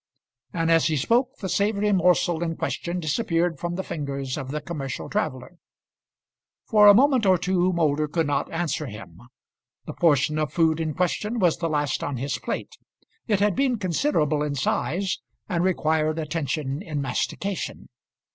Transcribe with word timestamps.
And 0.51 0.71
as 0.71 0.87
he 0.87 0.97
spoke 0.97 1.37
the 1.37 1.47
savoury 1.47 1.91
morsel 1.91 2.41
in 2.41 2.55
question 2.55 2.99
disappeared 2.99 3.59
from 3.59 3.75
the 3.75 3.83
fingers 3.83 4.35
of 4.35 4.49
the 4.49 4.59
commercial 4.59 5.07
traveller. 5.11 5.59
For 6.65 6.87
a 6.87 6.95
moment 6.95 7.27
or 7.27 7.37
two 7.37 7.71
Moulder 7.71 8.07
could 8.07 8.25
not 8.25 8.51
answer 8.51 8.87
him. 8.87 9.21
The 9.85 9.93
portion 9.93 10.39
of 10.39 10.51
food 10.51 10.79
in 10.79 10.95
question 10.95 11.37
was 11.37 11.57
the 11.59 11.69
last 11.69 12.03
on 12.03 12.17
his 12.17 12.39
plate; 12.39 12.77
it 13.27 13.41
had 13.41 13.55
been 13.55 13.77
considerable 13.77 14.41
in 14.41 14.55
size, 14.55 15.19
and 15.47 15.63
required 15.63 16.17
attention 16.17 16.81
in 16.81 16.99
mastication. 16.99 17.87